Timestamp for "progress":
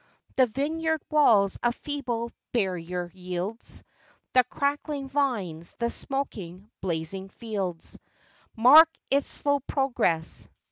9.59-10.49